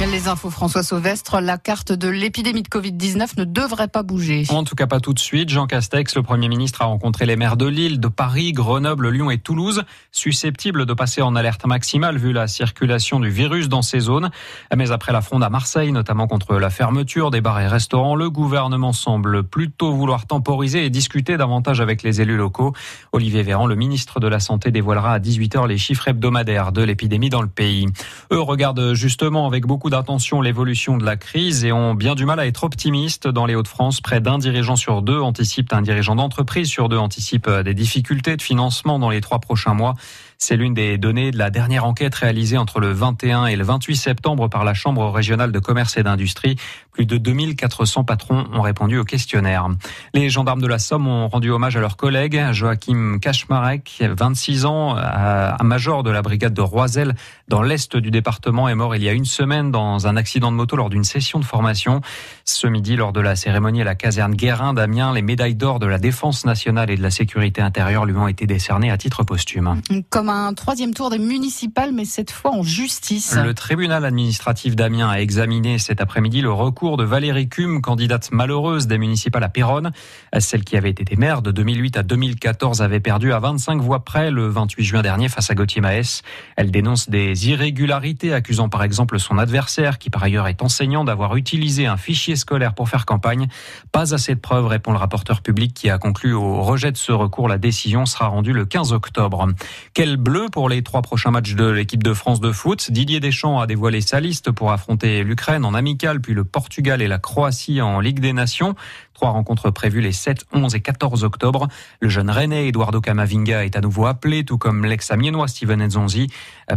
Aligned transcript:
Les 0.00 0.28
infos 0.28 0.48
François 0.48 0.84
Sauvestre, 0.84 1.40
la 1.40 1.58
carte 1.58 1.92
de 1.92 2.08
l'épidémie 2.08 2.62
de 2.62 2.68
Covid-19 2.68 3.36
ne 3.36 3.44
devrait 3.44 3.88
pas 3.88 4.04
bouger. 4.04 4.44
En 4.48 4.62
tout 4.62 4.76
cas 4.76 4.86
pas 4.86 5.00
tout 5.00 5.12
de 5.12 5.18
suite. 5.18 5.48
Jean 5.48 5.66
Castex, 5.66 6.14
le 6.14 6.22
Premier 6.22 6.48
ministre, 6.48 6.82
a 6.82 6.84
rencontré 6.84 7.26
les 7.26 7.34
maires 7.34 7.56
de 7.56 7.66
Lille, 7.66 7.98
de 7.98 8.06
Paris, 8.06 8.52
Grenoble, 8.52 9.10
Lyon 9.10 9.30
et 9.30 9.38
Toulouse, 9.38 9.82
susceptibles 10.12 10.86
de 10.86 10.94
passer 10.94 11.20
en 11.20 11.34
alerte 11.34 11.66
maximale 11.66 12.16
vu 12.16 12.32
la 12.32 12.46
circulation 12.46 13.18
du 13.18 13.28
virus 13.28 13.68
dans 13.68 13.82
ces 13.82 13.98
zones. 13.98 14.30
Mais 14.74 14.92
après 14.92 15.12
la 15.12 15.20
fronde 15.20 15.42
à 15.42 15.50
Marseille, 15.50 15.90
notamment 15.90 16.28
contre 16.28 16.54
la 16.54 16.70
fermeture 16.70 17.30
des 17.32 17.40
bars 17.40 17.60
et 17.60 17.66
restaurants, 17.66 18.14
le 18.14 18.30
gouvernement 18.30 18.92
semble 18.92 19.42
plutôt 19.42 19.92
vouloir 19.92 20.26
temporiser 20.26 20.86
et 20.86 20.90
discuter 20.90 21.36
davantage 21.36 21.80
avec 21.80 22.04
les 22.04 22.20
élus 22.20 22.36
locaux. 22.36 22.72
Olivier 23.12 23.42
Véran, 23.42 23.66
le 23.66 23.74
ministre 23.74 24.20
de 24.20 24.28
la 24.28 24.38
Santé, 24.38 24.70
dévoilera 24.70 25.14
à 25.14 25.18
18h 25.18 25.66
les 25.66 25.76
chiffres 25.76 26.08
hebdomadaires 26.08 26.70
de 26.72 26.82
l'épidémie 26.82 27.30
dans 27.30 27.42
le 27.42 27.48
pays. 27.48 27.86
Eux 28.32 28.40
regardent 28.40 28.94
justement 28.94 29.46
avec 29.46 29.66
beaucoup 29.66 29.87
d'attention 29.90 30.40
l'évolution 30.40 30.96
de 30.96 31.04
la 31.04 31.16
crise 31.16 31.64
et 31.64 31.72
ont 31.72 31.94
bien 31.94 32.14
du 32.14 32.24
mal 32.24 32.40
à 32.40 32.46
être 32.46 32.64
optimistes. 32.64 33.28
Dans 33.28 33.46
les 33.46 33.54
Hauts-de-France, 33.54 34.00
près 34.00 34.20
d'un 34.20 34.38
dirigeant 34.38 34.76
sur 34.76 35.02
deux 35.02 35.20
anticipe, 35.20 35.72
un 35.72 35.82
dirigeant 35.82 36.16
d'entreprise 36.16 36.68
sur 36.68 36.88
deux 36.88 36.98
anticipe 36.98 37.46
euh, 37.48 37.62
des 37.62 37.74
difficultés 37.74 38.36
de 38.36 38.42
financement 38.42 38.98
dans 38.98 39.10
les 39.10 39.20
trois 39.20 39.38
prochains 39.38 39.74
mois. 39.74 39.94
C'est 40.40 40.56
l'une 40.56 40.72
des 40.72 40.98
données 40.98 41.32
de 41.32 41.38
la 41.38 41.50
dernière 41.50 41.84
enquête 41.84 42.14
réalisée 42.14 42.56
entre 42.56 42.78
le 42.78 42.92
21 42.92 43.46
et 43.46 43.56
le 43.56 43.64
28 43.64 43.96
septembre 43.96 44.48
par 44.48 44.64
la 44.64 44.72
Chambre 44.72 45.10
régionale 45.10 45.50
de 45.50 45.58
commerce 45.58 45.96
et 45.96 46.04
d'industrie. 46.04 46.56
Plus 46.98 47.06
de 47.06 47.16
2400 47.16 48.02
patrons 48.02 48.46
ont 48.52 48.60
répondu 48.60 48.98
au 48.98 49.04
questionnaire. 49.04 49.68
Les 50.14 50.30
gendarmes 50.30 50.60
de 50.60 50.66
la 50.66 50.80
Somme 50.80 51.06
ont 51.06 51.28
rendu 51.28 51.48
hommage 51.48 51.76
à 51.76 51.80
leur 51.80 51.96
collègue 51.96 52.42
Joachim 52.50 53.18
Kaczmarek, 53.20 54.02
26 54.02 54.64
ans, 54.64 54.96
un 54.96 55.62
major 55.62 56.02
de 56.02 56.10
la 56.10 56.22
brigade 56.22 56.54
de 56.54 56.60
Roisel 56.60 57.14
dans 57.46 57.62
l'est 57.62 57.96
du 57.96 58.10
département, 58.10 58.68
est 58.68 58.74
mort 58.74 58.96
il 58.96 59.04
y 59.04 59.08
a 59.08 59.12
une 59.12 59.26
semaine 59.26 59.70
dans 59.70 60.08
un 60.08 60.16
accident 60.16 60.50
de 60.50 60.56
moto 60.56 60.74
lors 60.74 60.90
d'une 60.90 61.04
session 61.04 61.38
de 61.38 61.44
formation. 61.44 62.00
Ce 62.44 62.66
midi, 62.66 62.96
lors 62.96 63.12
de 63.12 63.20
la 63.20 63.36
cérémonie 63.36 63.82
à 63.82 63.84
la 63.84 63.94
caserne 63.94 64.34
Guérin 64.34 64.74
d'Amiens, 64.74 65.12
les 65.12 65.22
médailles 65.22 65.54
d'or 65.54 65.78
de 65.78 65.86
la 65.86 65.98
défense 65.98 66.46
nationale 66.46 66.90
et 66.90 66.96
de 66.96 67.02
la 67.02 67.12
sécurité 67.12 67.62
intérieure 67.62 68.06
lui 68.06 68.16
ont 68.16 68.26
été 68.26 68.48
décernées 68.48 68.90
à 68.90 68.98
titre 68.98 69.22
posthume 69.22 69.80
un 70.14 70.54
troisième 70.54 70.94
tour 70.94 71.10
des 71.10 71.18
municipales, 71.18 71.92
mais 71.92 72.04
cette 72.04 72.30
fois 72.30 72.52
en 72.52 72.62
justice. 72.62 73.36
Le 73.36 73.54
tribunal 73.54 74.04
administratif 74.04 74.74
d'Amiens 74.74 75.10
a 75.10 75.20
examiné 75.20 75.78
cet 75.78 76.00
après-midi 76.00 76.40
le 76.40 76.50
recours 76.50 76.87
de 76.96 77.04
Valérie 77.04 77.48
Cum, 77.48 77.82
candidate 77.82 78.30
malheureuse 78.32 78.86
des 78.86 78.98
municipales 78.98 79.44
à 79.44 79.48
Péronne. 79.48 79.92
Celle 80.38 80.64
qui 80.64 80.76
avait 80.76 80.90
été 80.90 81.16
maire 81.16 81.42
de 81.42 81.50
2008 81.50 81.96
à 81.98 82.02
2014 82.02 82.82
avait 82.82 83.00
perdu 83.00 83.32
à 83.32 83.38
25 83.38 83.80
voix 83.80 84.04
près 84.04 84.30
le 84.30 84.48
28 84.48 84.84
juin 84.84 85.02
dernier 85.02 85.28
face 85.28 85.50
à 85.50 85.54
Gauthier 85.54 85.80
Maes. 85.80 86.22
Elle 86.56 86.70
dénonce 86.70 87.10
des 87.10 87.48
irrégularités, 87.48 88.32
accusant 88.32 88.68
par 88.68 88.82
exemple 88.82 89.18
son 89.18 89.38
adversaire, 89.38 89.98
qui 89.98 90.10
par 90.10 90.22
ailleurs 90.22 90.48
est 90.48 90.62
enseignant, 90.62 91.04
d'avoir 91.04 91.36
utilisé 91.36 91.86
un 91.86 91.96
fichier 91.96 92.36
scolaire 92.36 92.74
pour 92.74 92.88
faire 92.88 93.06
campagne. 93.06 93.48
Pas 93.92 94.14
assez 94.14 94.34
de 94.34 94.40
preuves, 94.40 94.66
répond 94.66 94.92
le 94.92 94.98
rapporteur 94.98 95.42
public 95.42 95.74
qui 95.74 95.90
a 95.90 95.98
conclu 95.98 96.32
au 96.32 96.62
rejet 96.62 96.92
de 96.92 96.96
ce 96.96 97.12
recours. 97.12 97.48
La 97.48 97.58
décision 97.58 98.06
sera 98.06 98.28
rendue 98.28 98.52
le 98.52 98.64
15 98.64 98.92
octobre. 98.92 99.48
Quel 99.94 100.16
bleu 100.16 100.46
pour 100.50 100.68
les 100.68 100.82
trois 100.82 101.02
prochains 101.02 101.30
matchs 101.30 101.54
de 101.54 101.68
l'équipe 101.68 102.02
de 102.02 102.14
France 102.14 102.40
de 102.40 102.52
foot. 102.52 102.90
Didier 102.90 103.20
Deschamps 103.20 103.60
a 103.60 103.66
dévoilé 103.66 104.00
sa 104.00 104.20
liste 104.20 104.50
pour 104.50 104.72
affronter 104.72 105.24
l'Ukraine 105.24 105.64
en 105.64 105.74
amical, 105.74 106.20
puis 106.20 106.34
le 106.34 106.44
Portugal 106.78 107.02
et 107.02 107.08
la 107.08 107.18
Croatie 107.18 107.82
en 107.82 107.98
Ligue 107.98 108.20
des 108.20 108.32
Nations. 108.32 108.76
Trois 109.12 109.30
rencontres 109.30 109.72
prévues 109.72 110.00
les 110.00 110.12
7, 110.12 110.46
11 110.52 110.76
et 110.76 110.80
14 110.80 111.24
octobre. 111.24 111.66
Le 111.98 112.08
jeune 112.08 112.30
René 112.30 112.68
Eduardo 112.68 113.00
Camavinga 113.00 113.64
est 113.64 113.74
à 113.74 113.80
nouveau 113.80 114.06
appelé, 114.06 114.44
tout 114.44 114.58
comme 114.58 114.84
l'ex-amiénois 114.84 115.48
Steven 115.48 115.84
Nzonzi. 115.84 116.28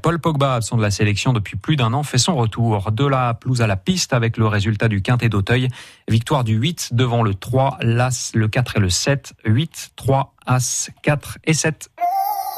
Paul 0.00 0.20
Pogba, 0.20 0.54
absent 0.54 0.76
de 0.76 0.82
la 0.82 0.92
sélection 0.92 1.32
depuis 1.32 1.56
plus 1.56 1.74
d'un 1.74 1.92
an, 1.94 2.04
fait 2.04 2.16
son 2.16 2.36
retour. 2.36 2.92
De 2.92 3.06
la 3.06 3.34
pelouse 3.34 3.60
à 3.60 3.66
la 3.66 3.74
piste 3.74 4.12
avec 4.12 4.36
le 4.36 4.46
résultat 4.46 4.86
du 4.86 5.02
quintet 5.02 5.28
d'Auteuil. 5.28 5.66
Victoire 6.06 6.44
du 6.44 6.54
8 6.54 6.90
devant 6.92 7.24
le 7.24 7.34
3, 7.34 7.78
l'As, 7.80 8.30
le 8.36 8.46
4 8.46 8.76
et 8.76 8.80
le 8.80 8.90
7. 8.90 9.32
8, 9.46 9.94
3, 9.96 10.32
As, 10.46 10.92
4 11.02 11.38
et 11.42 11.54
7. 11.54 11.90